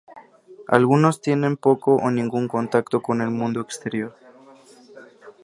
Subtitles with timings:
[0.67, 4.17] Algunos tienen poco o ningún contacto con el mundo exterior.